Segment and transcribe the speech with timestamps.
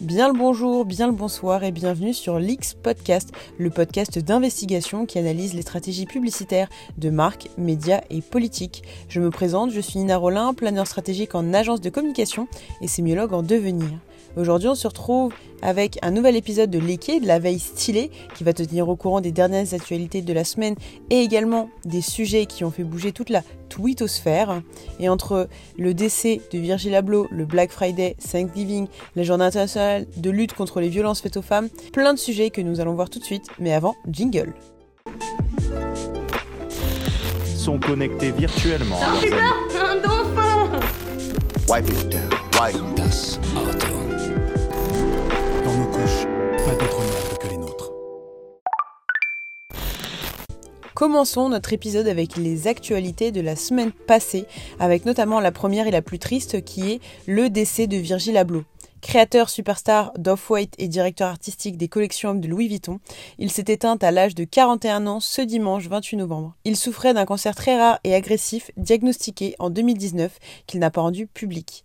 [0.00, 5.18] Bien le bonjour, bien le bonsoir et bienvenue sur l'X Podcast, le podcast d'investigation qui
[5.18, 8.84] analyse les stratégies publicitaires de marques, médias et politiques.
[9.08, 12.46] Je me présente, je suis Nina Rollin, planeur stratégique en agence de communication
[12.80, 13.90] et sémiologue en devenir.
[14.38, 18.44] Aujourd'hui, on se retrouve avec un nouvel épisode de L'équipe de la veille stylée, qui
[18.44, 20.76] va te tenir au courant des dernières actualités de la semaine
[21.10, 24.62] et également des sujets qui ont fait bouger toute la twittosphère.
[25.00, 28.86] Et entre le décès de Virgil Abloh, le Black Friday, Thanksgiving,
[29.16, 32.60] la journée internationale de lutte contre les violences faites aux femmes, plein de sujets que
[32.60, 33.46] nous allons voir tout de suite.
[33.58, 34.54] Mais avant, jingle.
[37.56, 39.00] Sont connectés virtuellement.
[41.72, 41.82] Un
[50.98, 54.46] Commençons notre épisode avec les actualités de la semaine passée,
[54.80, 58.64] avec notamment la première et la plus triste qui est le décès de Virgil Abloh.
[59.00, 62.98] Créateur superstar d'Off-White et directeur artistique des collections hommes de Louis Vuitton,
[63.38, 66.56] il s'est éteint à l'âge de 41 ans ce dimanche 28 novembre.
[66.64, 70.36] Il souffrait d'un cancer très rare et agressif diagnostiqué en 2019
[70.66, 71.84] qu'il n'a pas rendu public.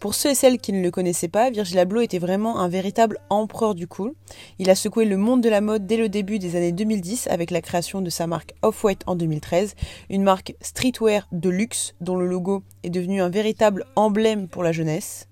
[0.00, 3.18] Pour ceux et celles qui ne le connaissaient pas, Virgil Abloh était vraiment un véritable
[3.30, 4.12] empereur du cool.
[4.60, 7.50] Il a secoué le monde de la mode dès le début des années 2010 avec
[7.50, 9.74] la création de sa marque Off-White en 2013,
[10.08, 14.70] une marque streetwear de luxe dont le logo est devenu un véritable emblème pour la
[14.70, 15.26] jeunesse.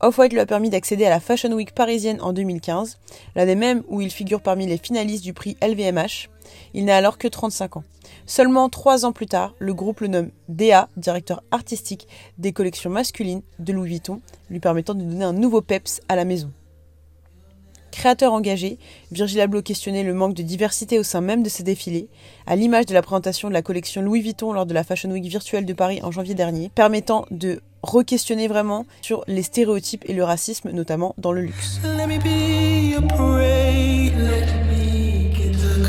[0.00, 2.98] Off-White lui a permis d'accéder à la Fashion Week parisienne en 2015,
[3.36, 6.28] l'année même où il figure parmi les finalistes du prix LVMH.
[6.74, 7.84] Il n'a alors que 35 ans.
[8.26, 13.42] Seulement trois ans plus tard, le groupe le nomme DA, directeur artistique des collections masculines
[13.58, 16.50] de Louis Vuitton, lui permettant de donner un nouveau peps à la maison.
[17.92, 18.78] Créateur engagé,
[19.12, 22.08] Virgil Abloh questionnait le manque de diversité au sein même de ses défilés,
[22.44, 25.24] à l'image de la présentation de la collection Louis Vuitton lors de la Fashion Week
[25.24, 30.24] virtuelle de Paris en janvier dernier, permettant de re-questionner vraiment sur les stéréotypes et le
[30.24, 31.80] racisme, notamment dans le luxe.
[31.84, 34.14] Let me be your parade.
[34.16, 35.84] Let me get the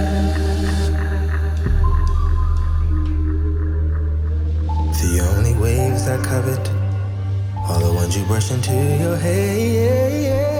[5.01, 6.69] The only waves I covet
[7.67, 10.55] are the ones you brush into your hair.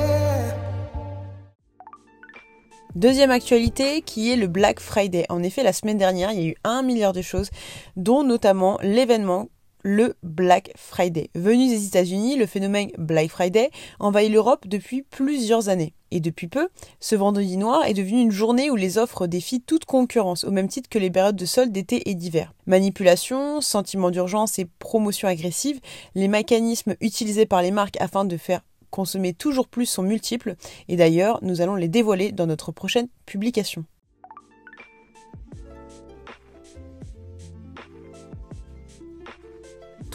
[2.96, 5.26] Deuxième actualité qui est le Black Friday.
[5.28, 7.50] En effet, la semaine dernière, il y a eu un milliard de choses,
[7.98, 9.50] dont notamment l'événement
[9.86, 11.30] le Black Friday.
[11.36, 13.70] Venu des États-Unis, le phénomène Black Friday
[14.00, 15.94] envahit l'Europe depuis plusieurs années.
[16.10, 16.70] Et depuis peu,
[17.00, 20.70] ce vendredi noir est devenu une journée où les offres défient toute concurrence, au même
[20.70, 22.52] titre que les périodes de solde d'été et d'hiver.
[22.66, 25.80] Manipulation, sentiment d'urgence et promotion agressive,
[26.16, 30.56] les mécanismes utilisés par les marques afin de faire consommer toujours plus sont multiples,
[30.88, 33.86] et d'ailleurs, nous allons les dévoiler dans notre prochaine publication.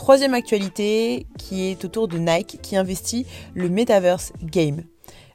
[0.01, 4.85] Troisième actualité qui est autour de Nike qui investit le Metaverse Game.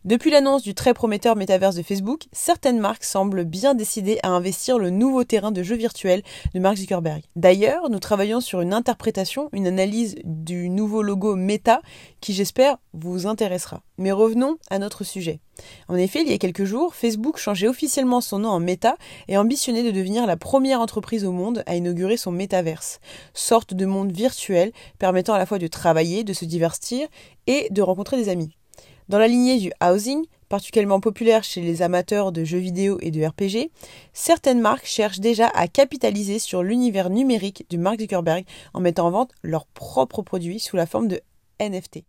[0.06, 4.78] Depuis l'annonce du très prometteur Metaverse de Facebook, certaines marques semblent bien décidées à investir
[4.78, 6.22] le nouveau terrain de jeu virtuel
[6.54, 7.24] de Mark Zuckerberg.
[7.36, 11.82] D'ailleurs, nous travaillons sur une interprétation, une analyse du nouveau logo Meta
[12.22, 13.82] qui j'espère vous intéressera.
[13.98, 15.40] Mais revenons à notre sujet.
[15.88, 19.40] En effet, il y a quelques jours, Facebook changeait officiellement son nom en Meta et
[19.40, 23.00] ambitionnait de devenir la première entreprise au monde à inaugurer son Metaverse,
[23.34, 27.08] sorte de monde virtuel permettant à la fois de travailler, de se divertir
[27.48, 28.56] et de rencontrer des amis.
[29.08, 33.24] Dans la lignée du housing, particulièrement populaire chez les amateurs de jeux vidéo et de
[33.24, 33.70] RPG,
[34.14, 39.12] certaines marques cherchent déjà à capitaliser sur l'univers numérique de Mark Zuckerberg en mettant en
[39.12, 41.22] vente leurs propres produits sous la forme de
[41.60, 42.04] NFT.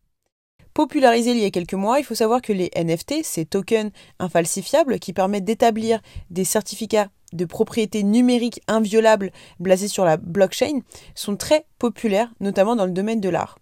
[0.73, 4.99] Popularisé il y a quelques mois, il faut savoir que les NFT, ces tokens infalsifiables
[4.99, 10.81] qui permettent d'établir des certificats de propriété numérique inviolable basés sur la blockchain,
[11.15, 13.59] sont très populaires, notamment dans le domaine de l'art.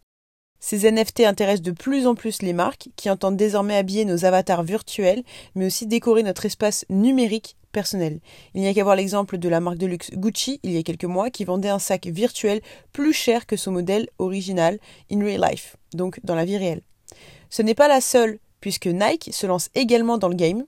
[0.66, 4.62] Ces NFT intéressent de plus en plus les marques qui entendent désormais habiller nos avatars
[4.62, 5.22] virtuels,
[5.54, 8.20] mais aussi décorer notre espace numérique personnel.
[8.54, 10.82] Il n'y a qu'à voir l'exemple de la marque de luxe Gucci il y a
[10.82, 12.62] quelques mois qui vendait un sac virtuel
[12.94, 14.78] plus cher que son modèle original
[15.12, 16.80] in real life, donc dans la vie réelle.
[17.50, 20.64] Ce n'est pas la seule, puisque Nike se lance également dans le game.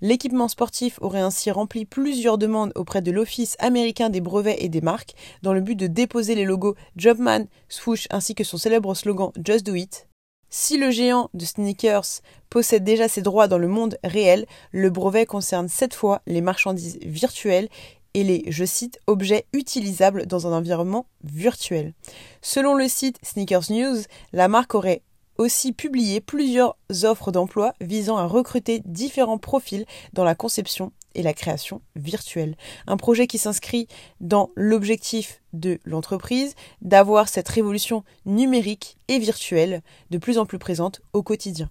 [0.00, 4.80] L'équipement sportif aurait ainsi rempli plusieurs demandes auprès de l'Office américain des brevets et des
[4.80, 9.32] marques dans le but de déposer les logos Jumpman, Swoosh ainsi que son célèbre slogan
[9.44, 10.08] Just Do It.
[10.50, 15.26] Si le géant de sneakers possède déjà ses droits dans le monde réel, le brevet
[15.26, 17.68] concerne cette fois les marchandises virtuelles
[18.14, 21.92] et les, je cite, objets utilisables dans un environnement virtuel.
[22.40, 23.98] Selon le site Sneakers News,
[24.32, 25.02] la marque aurait
[25.38, 31.32] aussi publié plusieurs offres d'emploi visant à recruter différents profils dans la conception et la
[31.32, 32.56] création virtuelle.
[32.86, 33.88] Un projet qui s'inscrit
[34.20, 41.00] dans l'objectif de l'entreprise d'avoir cette révolution numérique et virtuelle de plus en plus présente
[41.12, 41.70] au quotidien.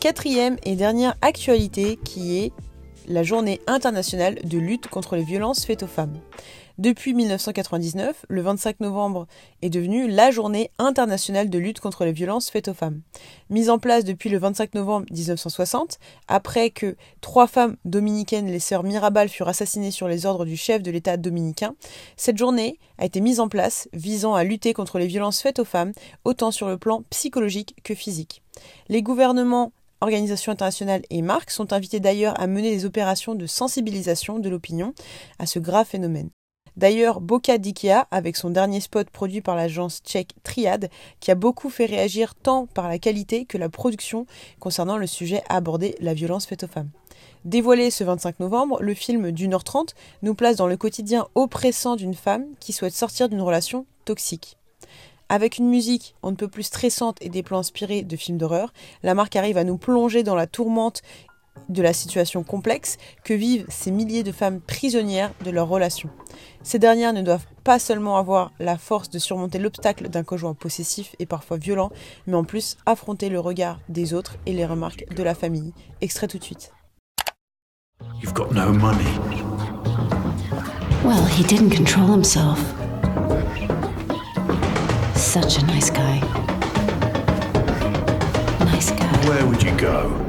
[0.00, 2.52] Quatrième et dernière actualité qui est
[3.08, 6.20] la journée internationale de lutte contre les violences faites aux femmes.
[6.78, 9.26] Depuis 1999, le 25 novembre
[9.62, 13.00] est devenu la journée internationale de lutte contre les violences faites aux femmes.
[13.50, 15.98] Mise en place depuis le 25 novembre 1960,
[16.28, 20.80] après que trois femmes dominicaines, les sœurs Mirabal, furent assassinées sur les ordres du chef
[20.80, 21.74] de l'État dominicain,
[22.16, 25.64] cette journée a été mise en place visant à lutter contre les violences faites aux
[25.64, 25.92] femmes,
[26.24, 28.40] autant sur le plan psychologique que physique.
[28.88, 34.38] Les gouvernements organisations internationales et marques sont invités d'ailleurs à mener des opérations de sensibilisation
[34.38, 34.94] de l'opinion
[35.40, 36.30] à ce grave phénomène.
[36.78, 40.88] D'ailleurs, Boca d'Ikea, avec son dernier spot produit par l'agence tchèque Triad,
[41.18, 44.26] qui a beaucoup fait réagir tant par la qualité que la production
[44.60, 46.90] concernant le sujet abordé, la violence faite aux femmes.
[47.44, 51.96] Dévoilé ce 25 novembre, le film d'une heure trente nous place dans le quotidien oppressant
[51.96, 54.56] d'une femme qui souhaite sortir d'une relation toxique.
[55.28, 58.72] Avec une musique on ne peut plus stressante et des plans inspirés de films d'horreur,
[59.02, 61.02] la marque arrive à nous plonger dans la tourmente
[61.68, 66.10] de la situation complexe que vivent ces milliers de femmes prisonnières de leur relation.
[66.62, 71.14] Ces dernières ne doivent pas seulement avoir la force de surmonter l'obstacle d'un conjoint possessif
[71.18, 71.90] et parfois violent,
[72.26, 75.72] mais en plus affronter le regard des autres et les remarques de la famille.
[76.00, 76.72] Extrait tout de suite.
[78.22, 79.04] You've got no money.
[81.04, 82.58] Well, he didn't control himself.
[85.14, 86.20] Such a nice guy.
[88.64, 89.28] Nice guy.
[89.28, 90.27] Where would you go?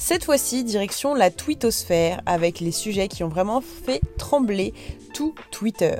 [0.00, 4.72] Cette fois-ci, direction la twittosphère avec les sujets qui ont vraiment fait trembler
[5.12, 5.96] tout Twitter.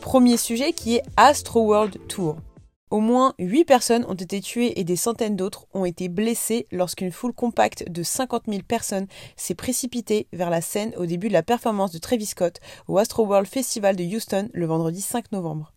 [0.00, 2.36] Premier sujet qui est Astro World Tour.
[2.90, 7.12] Au moins 8 personnes ont été tuées et des centaines d'autres ont été blessées lorsqu'une
[7.12, 11.42] foule compacte de 50 000 personnes s'est précipitée vers la scène au début de la
[11.42, 15.73] performance de Travis Scott au Astro World Festival de Houston le vendredi 5 novembre.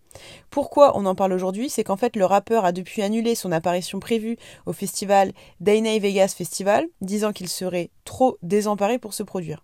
[0.49, 3.99] Pourquoi on en parle aujourd'hui C'est qu'en fait le rappeur a depuis annulé son apparition
[3.99, 9.63] prévue au festival Dana Vegas Festival, disant qu'il serait trop désemparé pour se produire.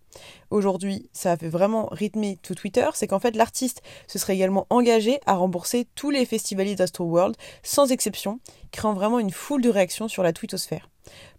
[0.52, 4.68] Aujourd'hui, ça a fait vraiment rythmer tout Twitter, c'est qu'en fait l'artiste se serait également
[4.70, 8.40] engagé à rembourser tous les festivaliers d'Astro World, sans exception,
[8.72, 10.90] créant vraiment une foule de réactions sur la twittosphère.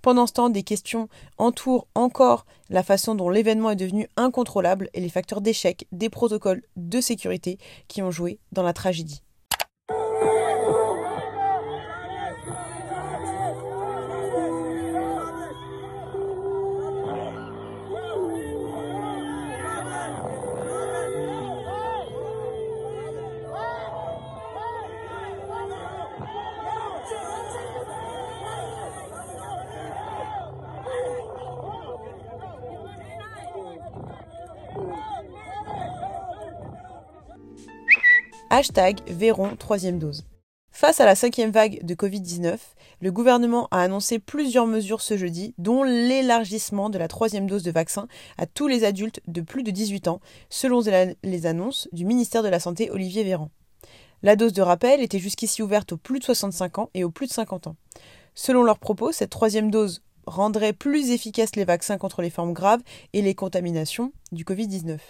[0.03, 1.09] Pendant ce temps, des questions
[1.39, 6.63] entourent encore la façon dont l'événement est devenu incontrôlable et les facteurs d'échec des protocoles
[6.77, 7.59] de sécurité
[7.89, 9.24] qui ont joué dans la tragédie.
[38.57, 40.25] Hashtag Véron troisième dose.
[40.71, 42.57] Face à la cinquième vague de Covid-19,
[43.01, 47.73] le gouvernement a annoncé plusieurs mesures ce jeudi, dont l'élargissement de la troisième dose de
[47.73, 48.07] vaccin
[48.39, 50.21] à tous les adultes de plus de 18 ans,
[50.51, 50.83] selon
[51.25, 53.51] les annonces du ministère de la Santé Olivier Véran.
[54.23, 57.27] La dose de rappel était jusqu'ici ouverte aux plus de 65 ans et aux plus
[57.27, 57.77] de 50 ans.
[58.37, 62.83] Selon leurs propos, cette troisième dose rendrait plus efficaces les vaccins contre les formes graves
[63.15, 65.01] et les contaminations du Covid-19.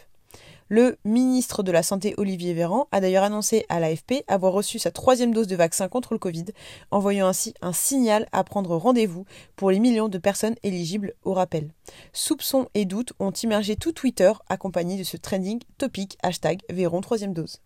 [0.69, 4.91] Le ministre de la Santé Olivier Véran a d'ailleurs annoncé à l'AFP avoir reçu sa
[4.91, 6.47] troisième dose de vaccin contre le Covid,
[6.91, 9.27] envoyant ainsi un signal à prendre rendez-vous
[9.57, 11.71] pour les millions de personnes éligibles au rappel.
[12.13, 17.35] Soupçons et doutes ont immergé tout Twitter accompagné de ce trending topic hashtag Véron troisième
[17.35, 17.61] dose.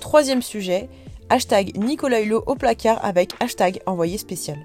[0.00, 0.88] Troisième sujet,
[1.34, 4.58] Hashtag Nicolas Hulot au placard avec hashtag envoyé spécial.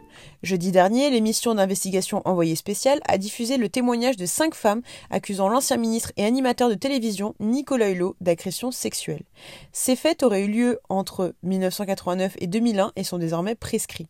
[0.44, 5.78] Jeudi dernier, l'émission d'investigation Envoyé spécial a diffusé le témoignage de cinq femmes accusant l'ancien
[5.78, 9.24] ministre et animateur de télévision Nicolas Hulot d'agression sexuelle.
[9.72, 14.10] Ces faits auraient eu lieu entre 1989 et 2001 et sont désormais prescrits.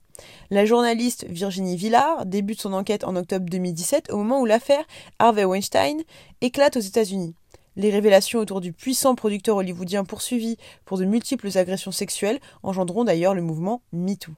[0.50, 4.84] La journaliste Virginie Villard débute son enquête en octobre 2017 au moment où l'affaire
[5.20, 6.02] Harvey Weinstein
[6.42, 7.36] éclate aux États-Unis.
[7.77, 13.36] Les révélations autour du puissant producteur hollywoodien poursuivi pour de multiples agressions sexuelles engendreront d'ailleurs
[13.36, 14.31] le mouvement MeToo.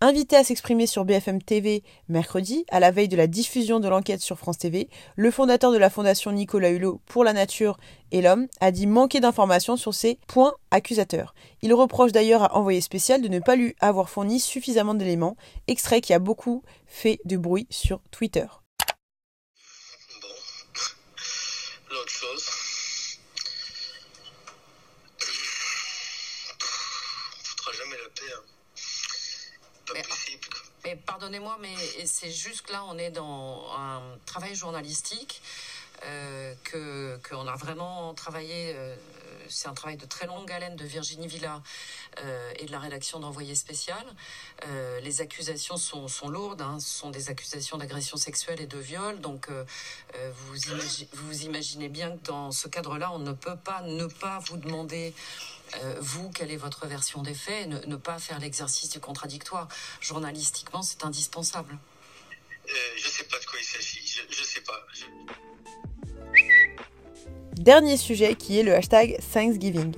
[0.00, 4.20] Invité à s'exprimer sur BFM TV mercredi, à la veille de la diffusion de l'enquête
[4.20, 7.78] sur France TV, le fondateur de la fondation Nicolas Hulot pour la nature
[8.12, 11.34] et l'homme a dit manquer d'informations sur ces points accusateurs.
[11.62, 16.00] Il reproche d'ailleurs à Envoyé spécial de ne pas lui avoir fourni suffisamment d'éléments, extrait
[16.00, 18.46] qui a beaucoup fait de bruit sur Twitter.
[20.22, 20.28] Bon.
[21.90, 22.67] L'autre chose.
[28.08, 28.40] Hein.
[29.86, 30.46] pas Mais- possible.
[30.48, 30.60] quoi.
[30.84, 31.74] Mais pardonnez-moi, mais
[32.06, 35.42] c'est juste que là, on est dans un travail journalistique
[36.04, 38.72] euh, que qu'on a vraiment travaillé.
[38.76, 38.94] euh,
[39.50, 41.62] c'est un travail de très longue haleine de Virginie Villa
[42.22, 44.04] euh, et de la rédaction d'Envoyé spécial.
[44.66, 46.60] Euh, les accusations sont, sont lourdes.
[46.60, 46.78] hein.
[46.80, 49.20] Ce sont des accusations d'agression sexuelle et de viol.
[49.20, 49.64] Donc, euh,
[50.16, 54.06] euh, vous, imagi- vous imaginez bien que dans ce cadre-là, on ne peut pas ne
[54.06, 55.57] pas vous demander euh,
[56.00, 59.68] vous, quelle est votre version des faits, et ne, ne pas faire l'exercice du contradictoire.
[60.00, 61.78] Journalistiquement, c'est indispensable.
[62.68, 64.00] Euh, je sais pas de quoi il s'agit.
[64.06, 64.80] Je, je sais pas.
[64.92, 65.04] Je-
[67.62, 69.94] Dernier sujet qui est le hashtag Thanksgiving.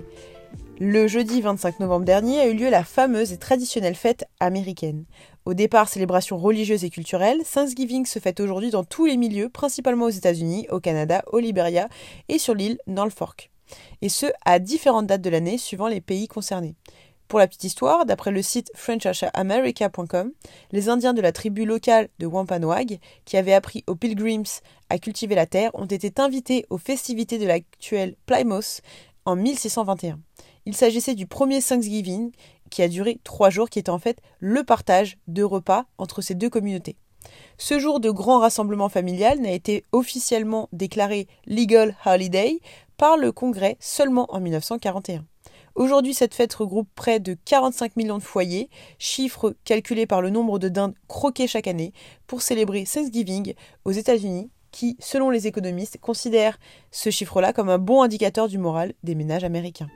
[0.79, 5.05] Le jeudi 25 novembre dernier a eu lieu la fameuse et traditionnelle fête américaine.
[5.45, 10.07] Au départ, célébration religieuse et culturelle, Thanksgiving se fête aujourd'hui dans tous les milieux, principalement
[10.07, 11.89] aux États-Unis, au Canada, au Liberia
[12.29, 13.51] et sur l'île Norfolk.
[14.03, 16.75] Et ce, à différentes dates de l'année suivant les pays concernés.
[17.31, 20.33] Pour la petite histoire, d'après le site FrenchAmerica.com,
[20.73, 25.37] les Indiens de la tribu locale de Wampanoag, qui avaient appris aux Pilgrims à cultiver
[25.37, 28.81] la terre, ont été invités aux festivités de l'actuel Plymouth
[29.27, 30.19] en 1621.
[30.67, 32.33] Il s'agissait du premier Thanksgiving
[32.69, 36.35] qui a duré trois jours, qui était en fait le partage de repas entre ces
[36.35, 36.97] deux communautés.
[37.59, 42.61] Ce jour de grand rassemblement familial n'a été officiellement déclaré Legal Holiday
[43.01, 45.25] par le Congrès seulement en 1941.
[45.75, 50.59] Aujourd'hui, cette fête regroupe près de 45 millions de foyers, chiffre calculé par le nombre
[50.59, 51.95] de dindes croquées chaque année,
[52.27, 53.55] pour célébrer Thanksgiving
[53.87, 56.59] aux États-Unis, qui, selon les économistes, considèrent
[56.91, 59.89] ce chiffre-là comme un bon indicateur du moral des ménages américains.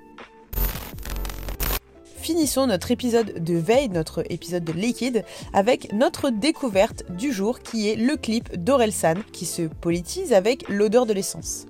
[2.16, 7.90] Finissons notre épisode de veille, notre épisode de Liquid, avec notre découverte du jour qui
[7.90, 11.66] est le clip d'Orelsan qui se politise avec l'odeur de l'essence.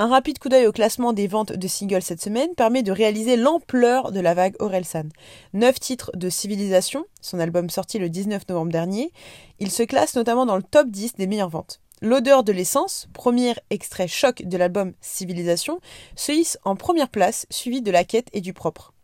[0.00, 3.36] Un rapide coup d'œil au classement des ventes de singles cette semaine permet de réaliser
[3.36, 5.10] l'ampleur de la vague Orelsan.
[5.52, 9.12] Neuf titres de Civilisation, son album sorti le 19 novembre dernier,
[9.58, 11.82] il se classe notamment dans le top 10 des meilleures ventes.
[12.00, 15.80] L'odeur de l'essence, premier extrait choc de l'album Civilisation,
[16.16, 18.94] se hisse en première place, suivi de la quête et du propre.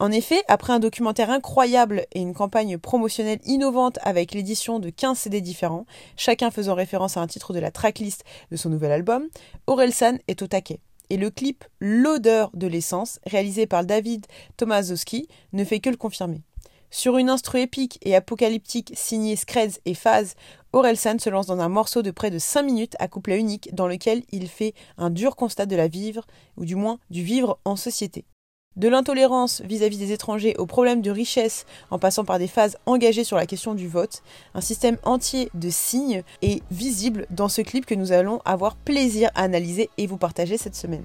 [0.00, 5.18] En effet, après un documentaire incroyable et une campagne promotionnelle innovante avec l'édition de 15
[5.18, 5.86] CD différents,
[6.16, 9.26] chacun faisant référence à un titre de la tracklist de son nouvel album,
[9.66, 10.78] Orelsan est au taquet.
[11.10, 14.26] Et le clip L'odeur de l'essence, réalisé par David
[14.56, 16.42] Tomaszowski, ne fait que le confirmer.
[16.90, 20.36] Sur une instru épique et apocalyptique signée Screds et Phase,
[20.72, 23.88] Orelsan se lance dans un morceau de près de 5 minutes à couplet unique dans
[23.88, 26.24] lequel il fait un dur constat de la vivre,
[26.56, 28.24] ou du moins du vivre en société.
[28.78, 33.24] De l'intolérance vis-à-vis des étrangers aux problèmes de richesse en passant par des phases engagées
[33.24, 34.22] sur la question du vote,
[34.54, 39.30] un système entier de signes est visible dans ce clip que nous allons avoir plaisir
[39.34, 41.04] à analyser et vous partager cette semaine.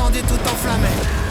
[0.09, 1.30] tout enflammé.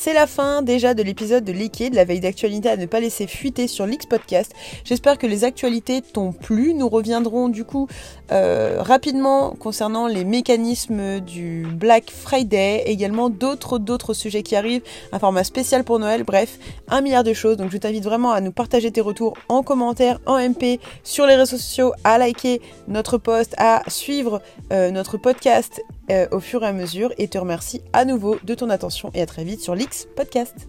[0.00, 3.26] C'est la fin déjà de l'épisode de Liquid, la veille d'actualité à ne pas laisser
[3.26, 4.52] fuiter sur l'X Podcast.
[4.84, 6.72] J'espère que les actualités t'ont plu.
[6.72, 7.88] Nous reviendrons du coup
[8.30, 15.18] euh, rapidement concernant les mécanismes du Black Friday, également d'autres d'autres sujets qui arrivent, un
[15.18, 17.56] format spécial pour Noël, bref, un milliard de choses.
[17.56, 21.34] Donc je t'invite vraiment à nous partager tes retours en commentaire, en MP, sur les
[21.34, 26.66] réseaux sociaux, à liker notre post, à suivre euh, notre podcast euh, au fur et
[26.66, 29.74] à mesure et te remercie à nouveau de ton attention et à très vite sur
[29.74, 30.68] l'X Podcast.